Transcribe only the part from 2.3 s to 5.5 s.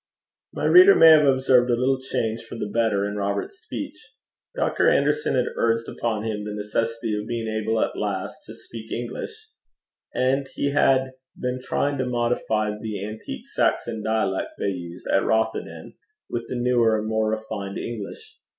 for the better in Robert's speech. Dr. Anderson had